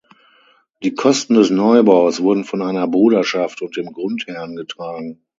[0.81, 5.21] Die Kosten des Neubaus wurden von einer Bruderschaft und dem Grundherrn getragen.